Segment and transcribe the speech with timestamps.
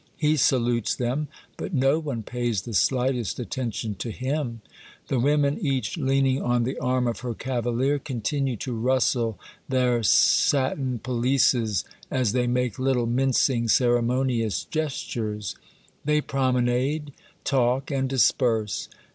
[0.17, 1.27] He salutes them,
[1.57, 4.61] but no one pays the slightest atten tion to him.
[5.09, 10.97] The women, each leaning on the arm of her cavalier, continue to rustle their satin
[10.97, 11.65] pel 256 Monday Tales.
[11.69, 15.55] isses as they make little, mincing, ceremonious gestures.
[16.03, 17.13] They promenade,
[17.43, 18.89] talk, and disperse.